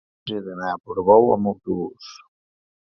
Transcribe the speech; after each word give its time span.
dilluns 0.29 0.37
he 0.37 0.45
d'anar 0.45 0.71
a 0.71 0.79
Portbou 0.87 1.31
amb 1.37 1.53
autobús. 1.55 2.13